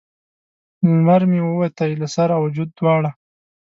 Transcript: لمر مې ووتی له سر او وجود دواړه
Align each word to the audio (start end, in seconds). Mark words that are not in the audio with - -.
لمر 0.91 1.21
مې 1.31 1.41
ووتی 1.43 1.91
له 2.01 2.07
سر 2.15 2.29
او 2.35 2.41
وجود 2.47 2.69
دواړه 2.79 3.11